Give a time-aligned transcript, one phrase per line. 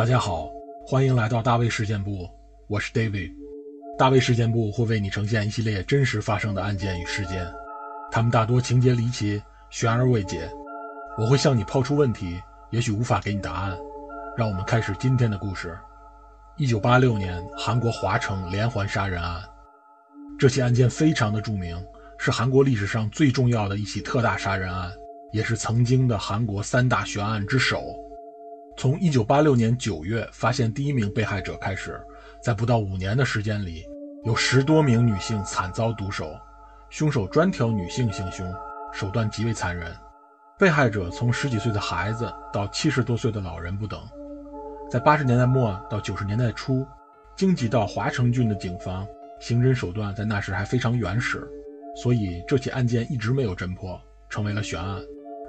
[0.00, 0.50] 大家好，
[0.86, 2.26] 欢迎来到大卫事件部，
[2.68, 3.34] 我是 David。
[3.98, 7.46] 大卫事件部会为你呈现一系列真实发生的案件与事件，
[8.10, 10.50] 他们大多情节离奇、悬而未解。
[11.18, 12.40] 我会向你抛出问题，
[12.70, 13.76] 也许无法给你答案。
[14.38, 15.78] 让我们开始今天的故事。
[16.56, 19.42] 一九八六年，韩国华城连环杀人案，
[20.38, 21.78] 这起案件非常的著名，
[22.16, 24.90] 是韩国历史上最重要的一起特大杀人案，
[25.30, 27.94] 也是曾经的韩国三大悬案之首。
[28.80, 32.00] 从一九八六年九月发现第一名被害者开始，
[32.42, 33.84] 在不到五年的时间里，
[34.24, 36.34] 有十多名女性惨遭毒手，
[36.88, 38.50] 凶手专挑女性行凶，
[38.90, 39.94] 手段极为残忍。
[40.58, 44.00] 被害者从十几岁的孩子到七十多岁的老人不等。
[44.90, 46.86] 在八十年代末到九十年代初，
[47.36, 49.06] 京畿道华城郡的警方
[49.40, 51.46] 刑侦手段在那时还非常原始，
[51.94, 54.00] 所以这起案件一直没有侦破，
[54.30, 54.98] 成为了悬案，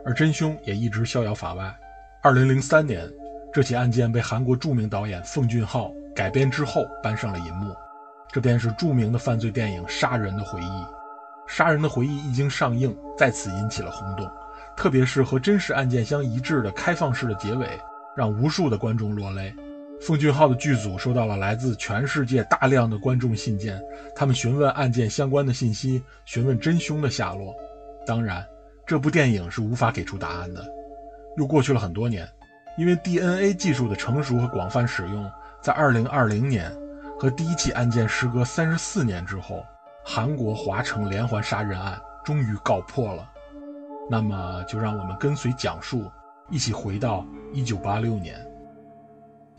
[0.03, 1.73] 而真凶也一直逍遥法外。
[2.21, 3.09] 二零零三年。
[3.53, 7.75] 这起案件被韩国著名导演奉俊昊改编之后搬上了银幕，
[8.31, 10.63] 这便是著名的犯罪电影《杀人的回忆》。
[11.47, 14.25] 《杀人的回忆》一经上映，再次引起了轰动，
[14.77, 17.67] 特别是和真实案件相一致的开放式的结尾，
[18.15, 19.53] 让无数的观众落泪。
[19.99, 23.81] 奉俊昊的剧组收到了来自全世界大量的观众信件，
[24.15, 27.53] 他们询问案件相关的信息，询问真凶的下落。
[28.05, 28.45] 当然，
[28.85, 30.65] 这部电影是无法给出答案的。
[31.35, 32.25] 又过去了很多年。
[32.77, 35.29] 因为 DNA 技术的成熟和广泛使用，
[35.61, 36.71] 在2020年
[37.19, 39.63] 和第一起案件时隔三十四年之后，
[40.03, 43.29] 韩国华城连环杀人案终于告破了。
[44.09, 46.09] 那么，就让我们跟随讲述，
[46.49, 48.35] 一起回到1986年。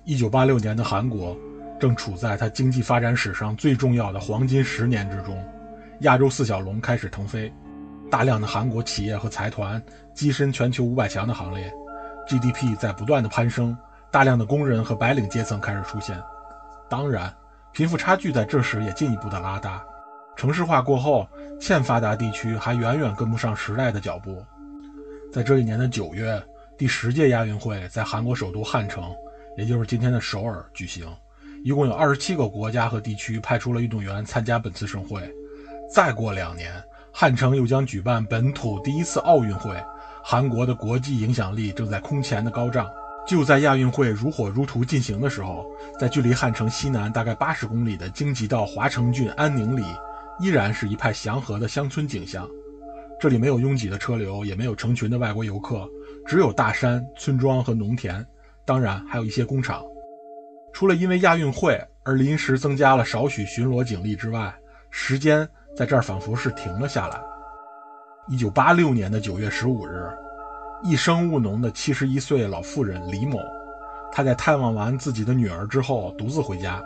[0.05, 1.37] 1986年的韩国
[1.79, 5.43] 正处在它经济发展史上最重要的黄金十年之中，
[6.01, 7.53] 亚洲四小龙开始腾飞，
[8.11, 9.81] 大量的韩国企业和财团
[10.15, 11.73] 跻身全球五百强的行列。
[12.27, 13.77] GDP 在不断的攀升，
[14.11, 16.21] 大量的工人和白领阶层开始出现。
[16.89, 17.35] 当然，
[17.73, 19.83] 贫富差距在这时也进一步的拉大。
[20.37, 21.29] 城市化过后，
[21.61, 24.45] 欠发达地区还远远跟不上时代的脚步。
[25.33, 26.43] 在这一年的九月，
[26.77, 29.05] 第十届亚运会在韩国首都汉城，
[29.57, 31.07] 也就是今天的首尔举行。
[31.65, 35.23] 一共有二十七个国家和地区派出了运动员参加本次盛会。
[35.91, 36.73] 再过两年，
[37.13, 39.77] 汉城又将举办本土第一次奥运会。
[40.23, 42.89] 韩国的国际影响力正在空前的高涨。
[43.25, 45.65] 就在亚运会如火如荼进行的时候，
[45.99, 49.85] 在距离汉城西南大概八十公里的京畿道华城郡安宁里，
[50.41, 52.49] 依然是一派祥和的乡村景象。
[53.21, 55.89] 这里没有拥挤的车流，也没有成群的外国游客，
[56.27, 58.27] 只有大山、村庄和农田，
[58.67, 59.85] 当然还有一些工厂。
[60.73, 64.53] 除了因为亚运会而临时增加了少许巡逻警力之外，
[64.91, 67.21] 时间在这儿仿佛是停了下来。
[68.29, 70.09] 一九八六年的九月十五日，
[70.81, 73.37] 一生务农的七十一岁老妇人李某，
[74.13, 76.81] 她在探望完自己的女儿之后，独自回家。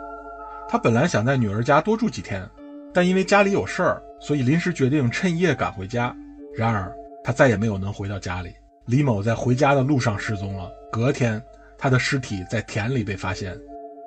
[0.67, 2.49] 她本来想在女儿家多住几天，
[2.91, 6.13] 但因为家里有事儿，所以临时决定趁夜赶回家。
[6.55, 6.91] 然而，
[7.23, 8.51] 她再也没有能回到家里。
[8.85, 10.71] 李某在回家的路上失踪了。
[10.91, 11.39] 隔天，
[11.77, 13.55] 她的尸体在田里被发现，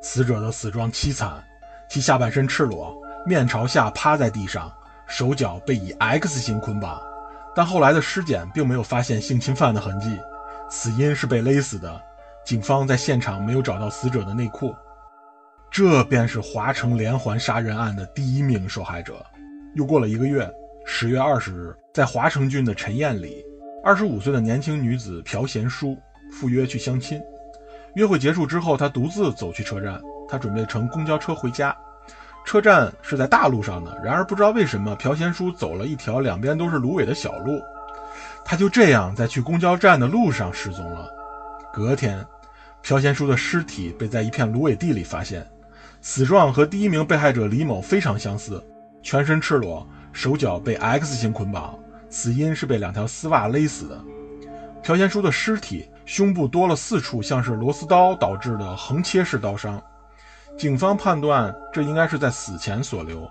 [0.02, 1.40] 死者的死状凄惨，
[1.88, 2.92] 其下半身赤裸，
[3.24, 4.72] 面朝下趴在地上，
[5.06, 7.00] 手脚被以 X 型捆绑。
[7.54, 10.18] 但后来的尸检并没有发现性侵犯的痕迹，
[10.70, 12.00] 死因是被勒死的。
[12.44, 14.74] 警方在现场没有找到死者的内裤，
[15.70, 19.24] 这便是华城连环杀人案的第一名受害者。
[19.74, 20.50] 又过了一个月，
[20.86, 23.44] 十月二十日，在华城郡的陈堰里，
[23.84, 25.96] 二十五岁的年轻女子朴贤淑
[26.32, 27.20] 赴约去相亲。
[27.94, 31.76] 约会结束之后，她独自走去车站，她准备乘公交车回家。
[32.44, 37.62] 车站是在大路上的，然而不知道为什么朴贤淑走了一条两边都是芦苇的小路，
[38.44, 41.08] 他就这样在去公交站的路上失踪了。
[41.72, 42.24] 隔天，
[42.82, 45.46] 朴贤淑的尸体被在一片芦苇地里发现，
[46.00, 48.60] 死状和第一名被害者李某非常相似，
[49.02, 54.00] 全身赤裸，手脚被 X 型捆绑，死因是被两条丝袜勒死的。
[54.82, 59.80] 朴贤淑的尸体胸部多了四处像是螺丝刀导致的横切式刀伤。
[60.60, 63.26] 警方判断这应该是在死前所留，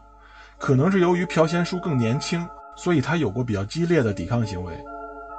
[0.57, 2.43] 可能是由于朴贤淑更年轻，
[2.75, 4.73] 所以他有过比较激烈的抵抗行为。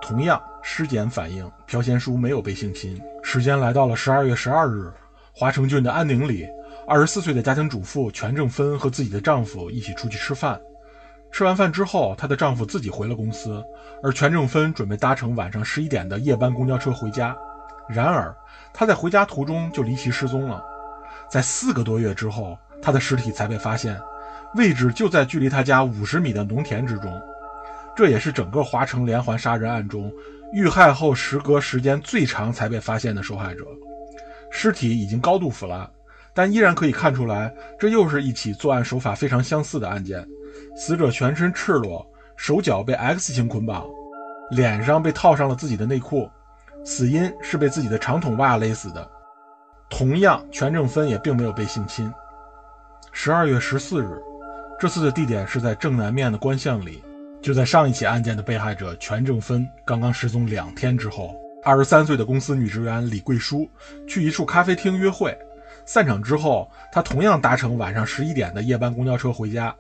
[0.01, 3.03] 同样，尸检反映朴贤淑没有被性侵。
[3.25, 4.89] 时间来到了十二月十二日，
[5.33, 6.47] 华城郡的安宁里，
[6.87, 10.61] 二十四岁的家庭主妇全正芬和自己的丈夫一起出去吃饭。
[11.33, 13.61] 吃完饭之后，她的丈夫自己回了公司，
[14.01, 17.37] 而全正芬准备搭乘晚上十一点的夜班公交车回家。
[17.89, 18.33] 然而，
[18.73, 20.65] 她在回家途中就离奇失踪了。
[21.29, 24.01] 在四个多月之后，他的尸体才被发现，
[24.55, 27.21] 位置就在距离他家五十米的农田之中。
[27.97, 30.11] 这也是整个华城连环杀人案中
[30.53, 33.65] 遇害后时隔时间最长才被发现的受害者。
[34.51, 35.89] 尸体已经高度腐烂，
[36.35, 40.27] 但依然可以看出来，这又是一起作案手法非常相似的案件。
[40.75, 42.05] 死者全身赤裸，
[42.37, 43.85] 手脚被 X 型捆绑，
[44.51, 46.29] 脸上被套上了自己的内裤，
[46.85, 49.09] 死因是被自己的长筒袜勒死的。
[49.91, 52.11] 同样，全正芬也并没有被性侵。
[53.13, 54.23] 十二月十四日，
[54.79, 57.03] 这次的地点是在正南面的官巷里。
[57.43, 61.35] 就在上一起案件的被害者全正芬刚刚失踪两天之后，
[61.65, 63.69] 二十三岁的公司女职员李桂淑
[64.07, 65.37] 去一处咖啡厅约会，
[65.85, 69.75] 散场之后，她同样搭乘晚上十一点的夜班公交车回家。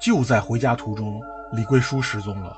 [0.00, 2.56] 就在回家途中，李桂淑失踪了。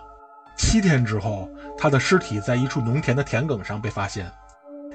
[0.57, 4.31] 七天之后，她的尸体在一处农田的田埂上被发现，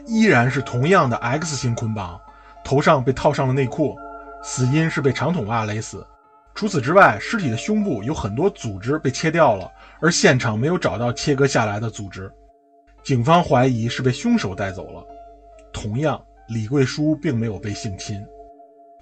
[0.06, 2.20] 依然是同样的 X 型捆绑，
[2.64, 3.98] 头上被套上了内裤，
[4.44, 6.06] 死因是被长筒袜勒死。
[6.56, 12.32] 除此之外，尸体的胸部有很多组织被切掉了，而现场没有找到切割下来的组织。
[13.04, 15.04] 警方怀疑是被凶手带走了。
[15.74, 18.24] 同样，李桂淑并没有被性侵。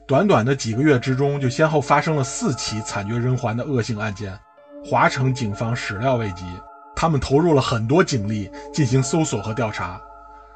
[0.08, 4.38] 短短的几个月之中，就先后发生了四起惨绝人寰的恶性案件。
[4.84, 6.46] 华城警方始料未及，
[6.96, 10.02] 他们投入了很多警力进行搜索和调查，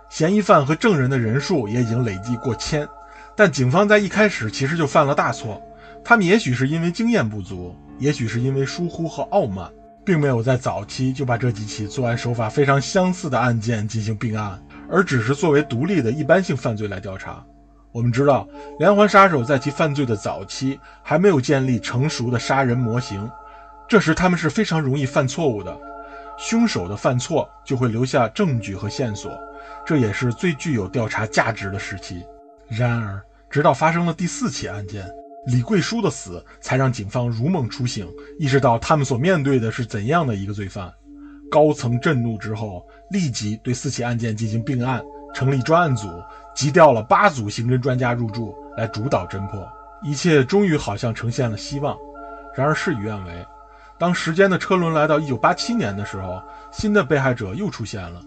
[0.10, 2.88] 嫌疑犯和证人的人数也已经累计过千。
[3.36, 5.62] 但警方在一开始其实就犯了大错。
[6.04, 9.70] 他们也许是因为经验不足，也许是因为疏忽和傲慢，
[10.06, 17.44] 并没有在早期就把这几起作案手法非常相似的案件进行并案，而只是作为独立的一般性犯罪来调查。
[17.92, 18.48] 我们知道，
[18.78, 23.28] 连环杀手在其犯罪的早期还没有建立成熟的杀人模型，
[23.90, 25.76] 这时他们是非常容易犯错误的。
[26.38, 29.32] 凶手的犯错就会留下证据和线索，
[29.86, 32.26] 这也是最具有调查价值的时期。
[32.68, 35.06] 然而，直到发生了第四起案件。
[35.48, 38.08] 李桂书的死才让警方如梦初醒，
[38.40, 40.92] 意识到他们所面对的是怎样的一个罪犯。
[41.52, 45.04] 高层震怒之后，立即对四起案件进行并案，
[45.36, 46.10] 成立专案组，
[46.56, 49.64] 急调了八组刑侦专家入驻，来主导侦破。
[50.02, 51.96] 一切终于好像呈现了希望。
[52.56, 53.46] 然而事与愿违，
[53.98, 58.22] 当时间的车轮来到1987年的时候，新的被害者又出现了。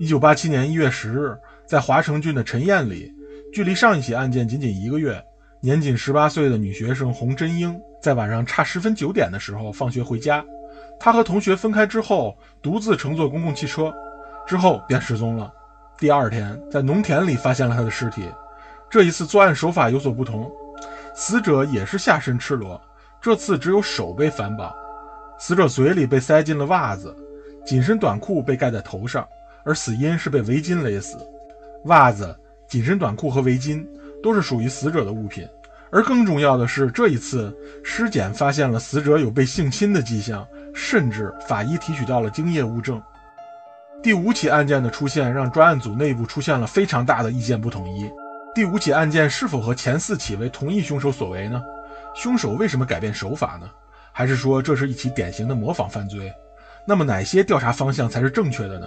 [0.00, 3.12] 1987年1月10日，在华城郡的陈堰里，
[3.52, 5.22] 距离上一起案件仅仅一个月。
[5.60, 10.44] 年仅十八岁的女学生洪真英，在晚上差十分九点的时候放学回家。
[10.98, 13.94] 她和同学分开之后，独自乘坐公共汽车，
[14.46, 15.52] 之后便失踪了。
[15.98, 18.28] 第二天，在农田里发现了她的尸体。
[18.90, 20.50] 这一次作案手法有所不同，
[21.14, 22.80] 死者也是下身赤裸，
[23.20, 24.74] 这次只有手被反绑，
[25.44, 27.12] 死者嘴里被塞进了袜子，
[27.66, 29.26] 紧身短裤被盖在头上，
[29.64, 31.18] 而死因是被围巾勒死。
[31.86, 32.32] 袜子、
[32.68, 33.84] 紧身短裤和围巾。
[34.22, 35.44] 都是属于死者的物品，
[35.90, 37.52] 而更重要的是，这一次
[37.82, 43.02] 尸检发现了死者有被性侵的迹象，甚至法医提取到了精液物证。
[44.00, 48.08] 第五起案件的出现，让专案组内部出现了非常大的意见不统一。
[48.54, 51.60] 第五起案件是否和前四起为同一凶手所为呢？
[52.14, 53.68] 凶手为什么改变手法呢？
[54.12, 56.32] 还是说这是一起典型的模仿犯罪？
[56.86, 58.86] 那么哪些调查方向才是正确的呢？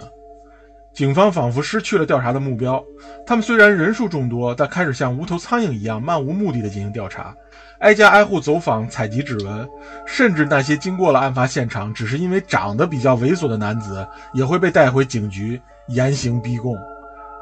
[0.93, 2.81] 警方仿佛失去了调查的目标。
[3.25, 7.35] 他们虽然人数众多，但开始像无头苍蝇一样漫无目的地进行调查，
[7.79, 9.67] 挨家挨户走访，采集指纹，
[10.05, 16.77] 甚至那些经过了案发现场，只是因为长得比较猥琐的男子，也会被带回警局严刑逼供。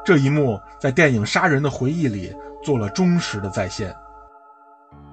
[0.04, 3.94] 这一幕在电影《杀人的回忆》里做了忠实的再现。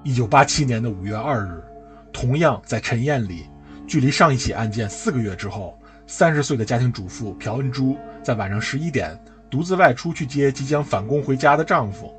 [0.04, 1.64] 一九八七年的五月二日，
[2.12, 3.48] 同样在陈堰里，
[3.88, 5.78] 距离上一起案件四个月之后。
[6.08, 9.18] 三十岁的家庭主妇朴恩珠在晚上十一点
[9.50, 12.14] 独自外出去接即将返工回家的丈夫，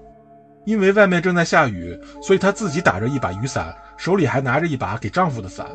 [0.64, 5.66] 因为外面正在下雨，所以她自己打着一把雨伞，手里还拿着一把给丈夫的伞。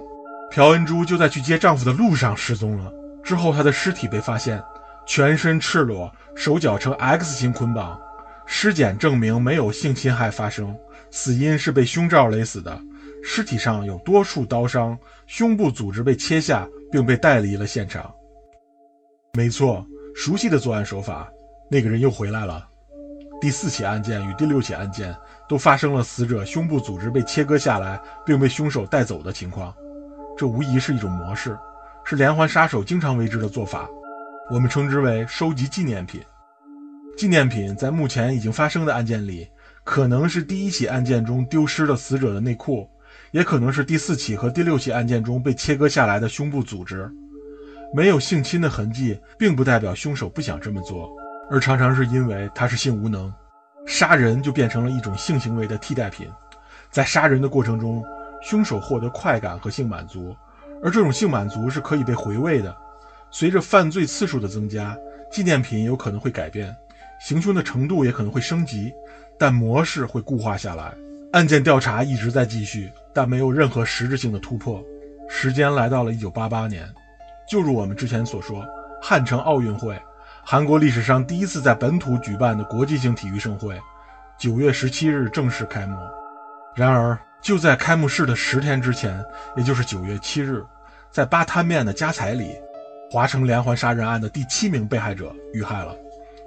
[0.50, 2.92] 朴恩珠就在去接丈夫的路上失踪了。
[3.24, 4.60] 之后，她的尸体被发现，
[5.06, 8.00] 全身赤裸，手脚呈 X 型捆绑。
[8.48, 10.76] 尸检证明没有性侵害发生，
[11.12, 12.82] 死因是被胸罩勒死的。
[13.30, 16.66] 尸体上有多处刀伤，胸部组织被切下。
[16.90, 18.10] 并被带离了现场。
[19.34, 21.30] 没错，熟悉的作案手法，
[21.70, 22.66] 那个人又回来了。
[23.42, 25.14] 第四起案件与第六起案件
[25.50, 29.76] 都发生了死者胸部组织被切割下来，并被凶手带走的情况。
[30.38, 31.58] 这无疑是一种模式，
[32.06, 33.90] 是连环杀手经常为之的做法。
[34.50, 36.22] 我们称之为收集纪念品。
[37.18, 39.46] 纪念品在目前已经发生的案件里，
[39.84, 42.90] 可能是第一起案件中丢失了死者的内裤。
[43.32, 47.10] 也可能是第四起和第六起案件中被切割下来的胸部组织，
[47.94, 51.10] 没有性侵的痕迹，并不代表凶手不想这么做，
[51.50, 53.34] 而常常是因为他是性无能，
[53.86, 56.28] 杀人就变成了一种性行为的替代品，
[56.92, 58.04] 在杀人的过程中，
[58.42, 60.36] 凶手获得快感和性满足，
[60.84, 62.76] 而这种性满足是可以被回味的。
[63.30, 64.98] 随着犯罪次数的增加，
[65.30, 66.74] 纪念品有可能会改变，
[67.20, 68.92] 行凶的程度也可能会升级，
[69.38, 70.94] 但模式会固化下来。
[71.34, 74.80] 案件调查一直在继续，但没有任何实质性的突破。
[75.28, 76.88] 时间来到了1988年，
[77.50, 78.64] 就如我们之前所说，
[79.02, 80.00] 汉城奥运会，
[80.46, 83.76] 韩国历史上第一次在本土举办的国际性体育盛会
[84.40, 85.98] ，9月17日正式开幕。
[86.76, 89.20] 然而，就在开幕式的十天之前，
[89.56, 90.64] 也就是9月7日，
[91.10, 92.56] 在八摊面的家财里，
[93.10, 95.96] 华城连环杀人案的第七名被害者遇害了。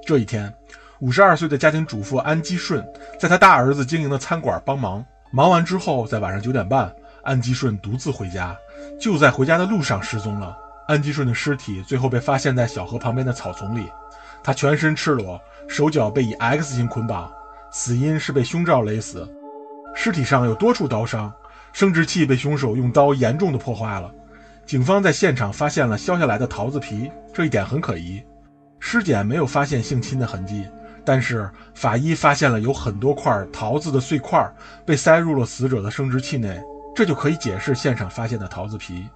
[0.07, 0.55] 这一天，
[1.01, 2.87] 五十二岁的家庭主妇安基顺
[3.19, 8.57] 在他大儿子经营的餐馆帮忙，忙完之后，在晚上九点半，安基顺独自回家，
[9.01, 10.57] 就在回家的路上失踪了。
[10.89, 13.89] 安基顺的尸体最后被发现在小河旁边的草丛里，
[14.43, 17.31] 他全身赤裸，手脚被以 X 型捆绑，
[17.71, 19.29] 死因是被胸罩勒死，
[19.95, 21.33] 尸体上有多处刀伤，
[21.73, 24.11] 生殖器被凶手用刀严重的破坏了。
[24.67, 28.21] 警方在现场发现了削下来的桃子皮，这一点很可疑。
[28.81, 30.67] 尸检没有发现性侵的痕迹，
[31.05, 34.49] 但是法医发现了有很多块桃子的碎块
[34.85, 36.61] 被塞入了死者的生殖器内，
[36.95, 39.09] 这就可以解释现场发现的桃子皮。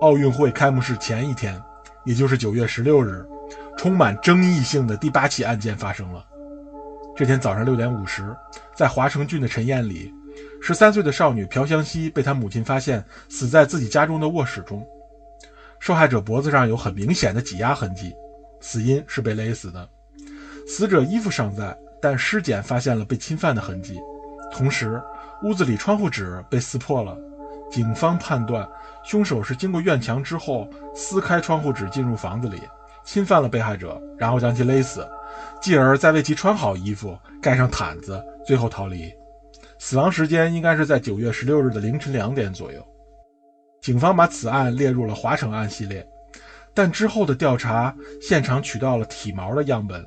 [0.00, 1.60] 奥运会开幕式前一天，
[2.04, 3.26] 也就是九月十六日，
[3.76, 6.24] 充满争议性的第八起案件发生了。
[7.16, 8.34] 这天早上六点五十，
[8.74, 10.14] 在华城郡的陈堰里，
[10.62, 14.86] 十三岁的少女朴湘西被她母亲发现死在自己家中的卧室中，
[15.80, 18.14] 受害者脖子上有很明显的挤压痕迹。
[18.60, 19.88] 死因是被勒死的，
[20.68, 23.98] 死者衣服尚在，但尸检发现了被侵犯的痕迹。
[24.52, 25.02] 同时，
[25.42, 27.16] 屋子里窗户纸被撕破了。
[27.70, 28.68] 警方判断，
[29.02, 32.60] 凶手是经过院墙之后撕开窗户纸进入房子里，
[33.02, 35.08] 侵犯了被害者，然后将其勒死，
[35.58, 39.10] 继而再为其穿好衣服、盖上毯子，最后逃离。
[39.78, 42.86] 死亡时间应该是在九月十六日的凌晨两点左右。
[43.80, 46.06] 警方把此案列入了华城案系列。
[46.74, 50.06] 但之后的调查，现场取到了体毛的样本，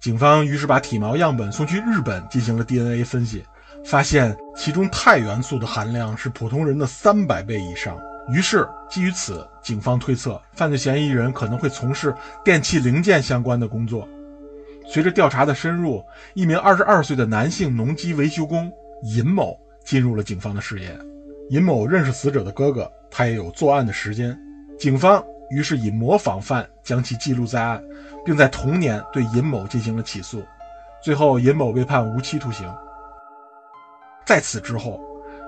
[0.00, 3.44] 警方于是把体毛样本送去日本进行了 DNA 分析，
[3.84, 7.98] 发现其中钛元素的含量是普通人的三百倍以上。
[8.28, 12.14] 于是基于此，警方推测犯罪嫌疑人可能会从事
[12.44, 14.06] 电器零件相关的工作。
[14.86, 18.70] 随着调查的深入，一名二十二岁的男性农机维修工
[19.02, 20.96] 尹某进入了警方的视野。
[21.50, 24.38] 尹某认识死者的哥哥，他也有作案的时间。
[24.78, 25.24] 警方。
[25.50, 27.82] 于是以模仿犯将其记录在案，
[28.24, 30.44] 并在同年对尹某进行了起诉，
[31.02, 32.66] 最后尹某被判无期徒刑。
[34.24, 35.00] 在此之后，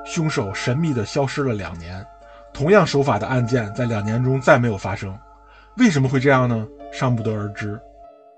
[0.07, 2.04] 凶手神秘地消失了两年，
[2.52, 5.16] 同样手法的案件在两年中再没有发生。
[5.76, 6.66] 为什么会这样呢？
[6.90, 7.78] 尚不得而知。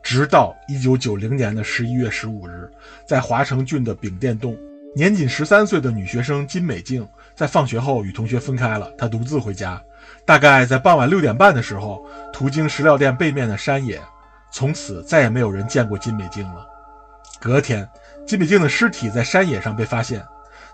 [0.02, 2.70] 直到1990年的11月15日，
[3.06, 4.58] 在华城郡的丙店洞，
[4.96, 9.80] 年仅13岁的女学生金美静在放学后与同学分开了，她独自回家。
[10.24, 14.00] 大概在傍晚六点半的时候，途经石料店背面的山野，
[14.50, 16.66] 从此再也没有人见过金美静了。
[17.40, 17.88] 隔天，
[18.26, 20.24] 金美静的尸体在山野上被发现，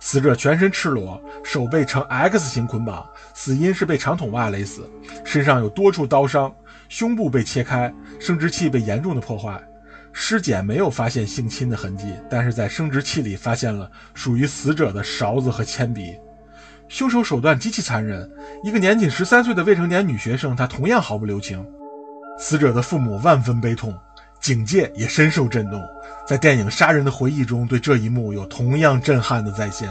[0.01, 4.89] 死者全身赤裸，手被呈 X 型捆绑，死因是被长筒袜勒死，
[5.25, 6.55] 身上有多处刀伤，
[6.89, 9.61] 胸部被切开，生殖器被严重的破坏。
[10.13, 16.17] 尸检没有发现性侵的痕迹，但是在生殖器里发现了属于死者的勺子和铅笔。
[16.89, 18.31] 凶手手段极其残忍，
[18.63, 21.65] 一个年仅十三岁的未成年女学生，她同样毫不留情。
[22.39, 23.95] 死者的父母万分悲痛，
[24.41, 25.83] 警界也深受震动。
[26.27, 29.89] 在电影《杀人的回忆》中，对这一幕有同样震撼的再现。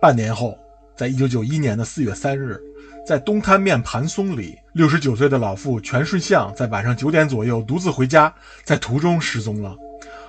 [0.00, 0.58] 半年后，
[0.94, 2.60] 在一九九一年的四月三日，
[3.06, 9.74] 在东滩面盘松里，六十九岁的老妇全顺相在晚上九点左右独自回家，在途中失踪了。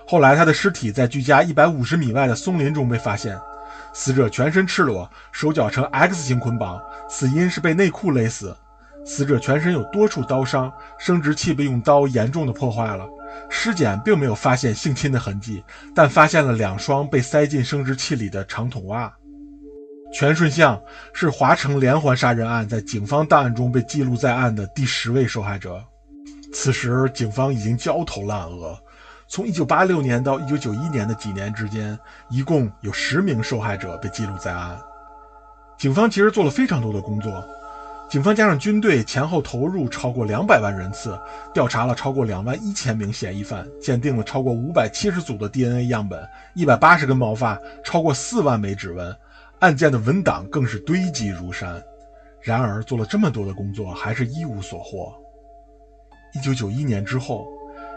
[0.08, 3.38] 后来，他的尸体在距家一百五十米外的松林中被发现。
[3.98, 8.54] 死者全身赤裸，手脚呈 X 型捆绑，死因是被内裤勒死。
[9.06, 13.08] 死者全身有多处刀伤，生殖器被用刀严重的破坏了。
[13.50, 15.64] 尸检并没有发现性侵的痕迹，
[15.96, 19.12] 但发现了两双被塞进生殖器里的长筒袜。
[20.14, 20.78] 全顺相
[21.14, 25.82] 是华城连环杀人案在警方档案中被记录在案的第十位受害者。
[26.54, 28.78] 此时，警方已经焦头烂额。
[29.36, 32.00] 从1986年到1991年的几年之间，
[32.30, 34.80] 一共有十名受害者被记录在案。
[35.78, 37.44] 警方其实做了非常多的工作，
[38.10, 41.20] 警方加上军队前后投入超过两百万人次，
[41.54, 49.14] 调查了超过两万一千名嫌疑犯，鉴定了超过五百七十组的 DNA 样本，一百八十根毛发，超过四万枚指纹，
[49.60, 51.84] 案件的文档更是堆积如山。
[52.40, 55.14] 然而，做了这么多的工作，还是一无所获。
[56.42, 57.46] 1991年之后。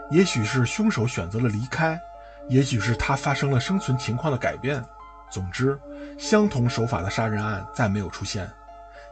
[0.09, 1.99] 也许是凶手选择了离开，
[2.47, 4.83] 也许是他发生了生存情况的改变。
[5.29, 5.79] 总之，
[6.17, 8.49] 相同手法的杀人案再没有出现。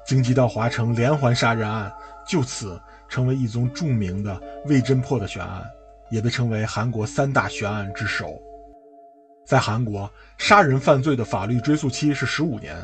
[0.06, 1.92] 京畿道华城连环杀人案
[2.28, 5.64] 就此成为一宗著名的未侦破的悬案。
[6.10, 8.42] 也被称为韩国三大悬案之首。
[9.46, 12.76] 在韩国，杀人犯罪的法律追诉期是十五年。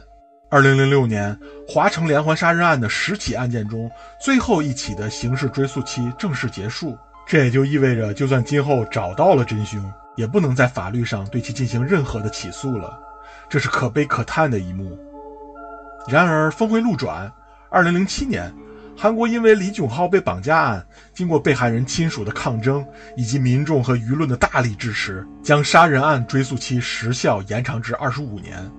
[0.49, 3.89] 二零零六年华城连环杀人案的十起案件中，
[4.19, 6.97] 最后一起的刑事追诉期正式结束。
[7.25, 12.99] 这也就意味着，就算今后找到了真凶，也不能在法律上对其进行任何的起诉了。
[13.49, 14.97] 这是可悲可叹的一幕。
[16.07, 17.31] 然而，峰回路转，
[17.69, 18.53] 二零零七年。
[18.95, 22.85] 韩国因为李炯浩被绑架案，经过被害人亲属的抗争
[23.17, 28.69] 以及民众和舆论的大力支持，将杀人案追诉期时效延长至二十五年。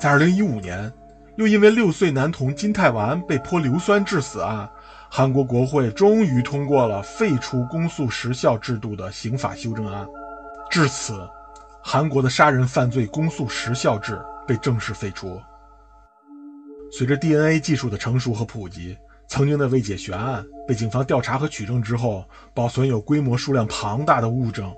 [0.00, 0.90] 在二零一五年，
[1.36, 4.66] 又因为六岁男童金泰完被泼硫酸致死案，
[5.14, 10.08] 韩国国会终于通过了废除公诉时效制度的刑法修正案。
[10.70, 11.28] 至此，
[11.82, 15.38] 韩国的杀人犯罪公诉时效制被正式废除。
[16.90, 18.96] 随着 DNA 技术的成熟和普及。
[19.28, 24.74] 曾经的未解悬案被警方调查和取证之后，保存有规模数量庞大的物证。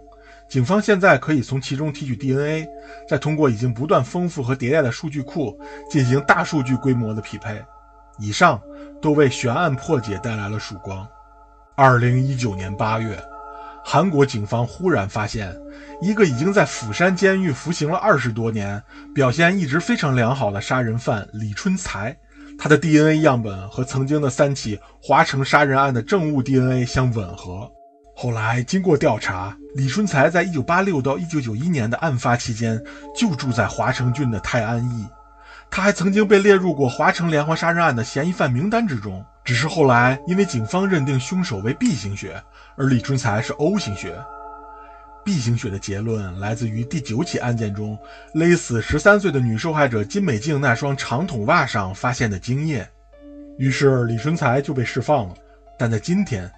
[0.48, 2.68] 警方现在可以从其中提取 DNA，
[3.08, 5.56] 再通过已经不断丰富和迭代的数据库
[5.88, 7.62] 进行大数据规模的匹配。
[8.20, 8.62] 以上
[9.04, 11.06] 都为悬案破解带来了曙光。
[11.76, 13.22] 二零一九年八月，
[13.84, 15.54] 韩国警方忽然发现，
[16.00, 18.82] 一个已经在釜山监狱服刑了二十多年、
[19.14, 22.16] 表现一直非常良好的杀人犯李春才。
[22.58, 27.70] 他的 DNA 样本和曾经的三起华城杀人案的证物 DNA 相吻合。
[28.16, 32.82] 后来经过调查，李春才在1986到1991年的案发期间
[33.14, 35.06] 就住在华城郡的泰安邑。
[35.74, 42.40] 他还曾经被列入过华城连环杀人案的嫌疑犯名单之中，只是后来因为警方认定凶手为 B 型血，
[42.76, 44.14] 而李春才是 O 型血。
[45.24, 47.98] B 型血的结论来自于第九起案件中
[48.34, 52.88] 勒死十三岁的女受害者金美静那双长筒袜上发现的精液，
[53.58, 55.34] 于是李春才就被释放了。
[55.76, 56.48] 但在今天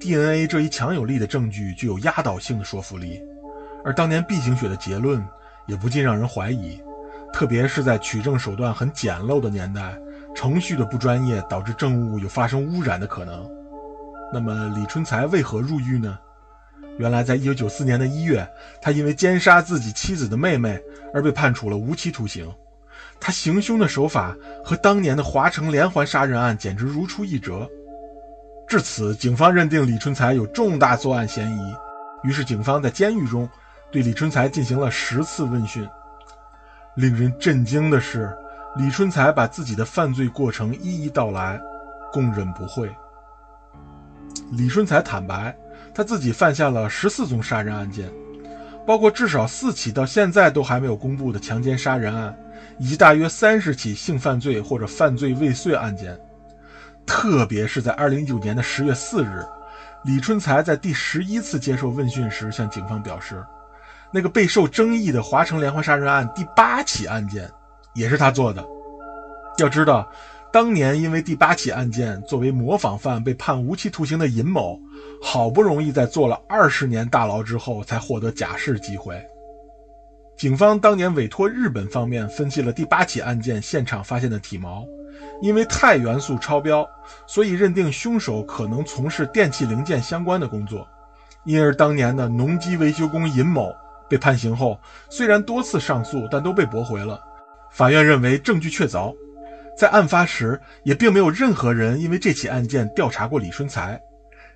[0.00, 3.20] ，DNA 这一强有力的证据具有压倒性的说服力，
[3.84, 5.22] 而当年 B 型血的结论
[5.66, 6.80] 也不禁让人怀疑，
[7.32, 9.98] 特别是在取证手段很简陋的年代，
[10.34, 13.50] 程序的不专业导致证物有发生污染的可能。
[14.32, 16.18] 那么李春才为何入狱呢？
[16.98, 18.46] 原来，在一九九四年的一月，
[18.80, 20.78] 他因为奸杀自己妻子的妹妹
[21.14, 22.50] 而被判处了无期徒刑。
[23.18, 27.68] 他行凶的手法和当年的华城连环杀人案简直如出一辙。
[28.68, 31.74] 至此，警方认定李春才有重大作案嫌疑，
[32.22, 33.48] 于是警方在监狱中
[33.90, 35.86] 对李春才进行了十次问讯。
[36.96, 38.34] 令人震惊的是，
[38.76, 41.60] 李春才把自己的犯罪过程一一道来，
[42.12, 42.90] 供认不讳。
[44.52, 45.56] 李春才坦白。
[45.94, 48.10] 他自己犯下了十四宗杀人案件，
[48.86, 52.34] 包括至少四起到现在都还没有公布的强奸杀人案，
[52.78, 56.18] 以及大约三十起性犯罪或者犯罪未遂案件。
[57.04, 59.44] 特别是在二零一九年的十月四日，
[60.04, 63.44] 李春才在第十一次接受问讯时向警方表示，
[64.12, 67.50] 那个备受争议的华城连环杀人案第八起案件
[67.94, 68.64] 也是他做的。
[69.58, 70.08] 要知道。
[70.52, 74.78] 当年因为第八起案件作为模仿犯被判无期徒刑的尹某，
[75.22, 79.18] 好不容易在坐了二十年大牢之后才获得假释机会。
[80.36, 84.84] 警方当年委托日本方面分析了第八起案件现场发现的体毛，
[85.40, 86.86] 因为钛元素超标，
[87.26, 90.86] 所以认定凶手可能从事电器零件相关的工作。
[91.44, 93.74] 因而当年的农机维修工尹某
[94.12, 97.18] 被判刑后，虽然多次上诉，但都被驳回了。
[97.70, 99.16] 法院认为证据确凿。
[99.74, 103.98] 在案发时，也并没有任何人因为这起案件调查过李春才。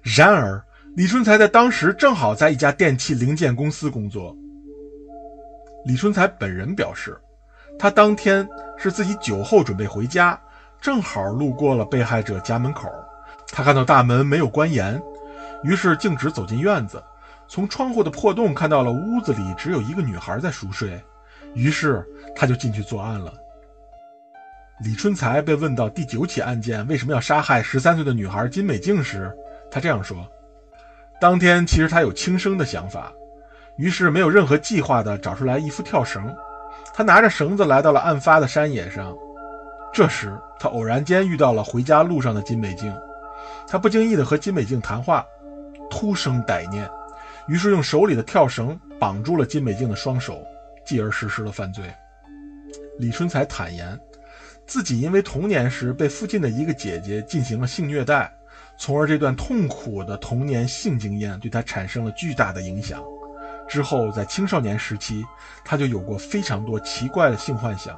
[0.02, 0.62] 然而，
[0.94, 4.36] 李春才在当时正好在一家电器零件公司工作。
[5.86, 7.16] 李春才本人表示，
[7.78, 10.38] 他当天是自己酒后准备回家，
[10.82, 12.92] 正好路过了被害者家门口。
[13.50, 15.02] 他看到大门没有关严，
[15.64, 17.02] 于是径直走进院子，
[17.48, 21.00] 从窗户的破洞看到了屋子里只有一个女孩在熟睡，
[21.54, 22.04] 于是
[22.35, 23.32] 他就进去作案了。
[24.80, 29.32] 李春才被问到第九起案件为什么要杀害十三岁的女孩金美静时，
[29.70, 30.26] 他这样说
[31.18, 33.11] ：“当天其实他有轻生的想法，
[33.78, 36.35] 于是没有任何计划的找出来一副跳绳。
[36.92, 39.16] 他拿着绳子来到了案发的山野上。
[39.94, 42.94] 这时他偶然间遇到了回家路上的金美静，
[43.66, 45.24] 他不经意的和金美静谈话，
[45.88, 46.87] 突生歹念，
[47.48, 50.44] 于是用手里的跳绳绑住了金美静的双手，
[50.85, 51.92] 继而实施了犯罪。”
[52.98, 53.98] 李春才坦言。
[54.66, 58.28] 自己因为童年时被附近的一个姐姐进行了性虐待，
[58.76, 63.00] 从而这段痛苦的童年性经验对他产生了巨大的影响。
[63.68, 65.24] 之后在青少年时期，
[65.64, 67.96] 他就有过非常多奇怪的性幻想。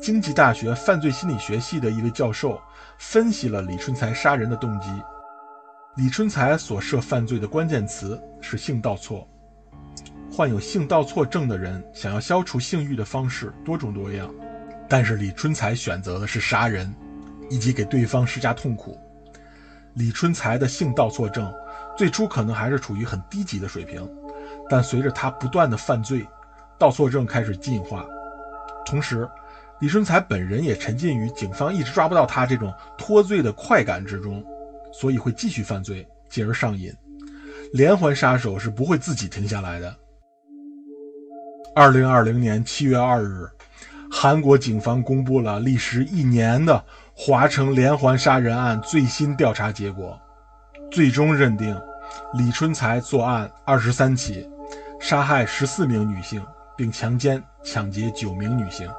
[0.00, 2.62] 经济大学犯罪心理学系的一位教授
[2.96, 4.88] 分析了李春才杀人的动机。
[5.96, 9.28] 李春才所涉犯罪的关键词是性倒错。
[10.32, 14.32] 患有性倒错症的人想要消除性欲的方式多种多样，
[14.88, 16.94] 但是李春才选择的是杀人，
[17.50, 18.96] 以及给对方施加痛苦。
[19.94, 21.52] 李春才的性倒错症
[21.98, 24.08] 最初可能还是处于很低级的水平，
[24.68, 26.24] 但随着他不断的犯罪，
[26.78, 28.06] 倒错症开始进化。
[28.86, 29.28] 同时，
[29.80, 34.42] 李春才本人也沉浸于警方一直抓不到他这种脱罪的快感之中，
[34.92, 36.92] 所以会继续犯罪，进而上瘾。
[37.72, 39.96] 连环杀手是不会自己停下来的。
[41.74, 43.48] 二零二零年七月二日，
[44.10, 50.18] 韩国警方公布了历时一年的华城连环杀人案最新调查结果，
[50.90, 51.80] 最终认定
[52.34, 54.48] 李春才作案二十三起，
[55.00, 56.44] 杀害十四名女性，
[56.76, 58.90] 并强奸、抢劫九名女性。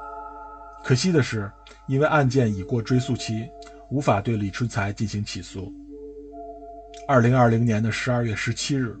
[0.82, 1.52] 可惜的是，
[1.86, 3.46] 因为案件已过追诉期，
[3.90, 5.70] 无法对李春才进行起诉。
[7.08, 8.96] 二零二零年的十二月十七日，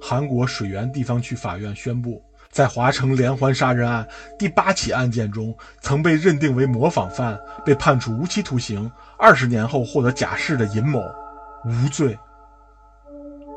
[0.00, 2.22] 韩国水源地方区法院宣布。
[2.50, 4.06] 在华城连环杀人案
[4.38, 11.02] 第八起案件中，曾被认定为模仿犯、被判处无期徒刑、二十年后获得假释的尹某
[11.66, 12.18] 无罪。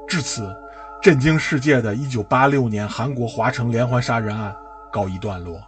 [0.06, 0.54] 至此，
[1.02, 4.54] 震惊世界的1986年韩国华城连环杀人案
[4.92, 5.62] 告一段落，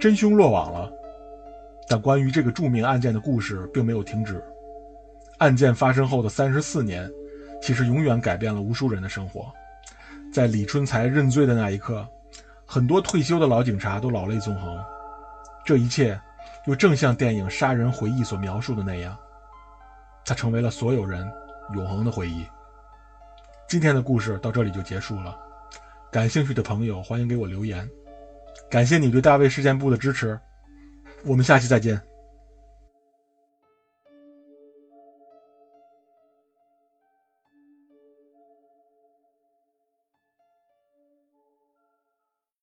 [0.00, 0.90] 真凶落网了。
[1.88, 4.42] 但关于这个著名案件的故事并没有停止。
[5.42, 7.10] 案件发生后的三十四年，
[7.60, 9.52] 其实永远改变了无数人的生活。
[10.32, 12.06] 在李春才认罪的那一刻。
[12.64, 14.78] 很多退休的老警察都老泪纵横，
[15.62, 16.18] 这一切
[16.66, 19.18] 又正像电影《杀人回忆》所描述的那样，
[20.24, 21.30] 它成为了所有人
[21.74, 22.46] 永恒的回忆。
[23.68, 25.36] 今天的故事到这里就结束了，
[26.10, 27.86] 感兴趣的朋友欢迎给我留言。
[28.70, 30.38] 感谢你对大卫事件部的支持，
[31.26, 32.00] 我们下期再见。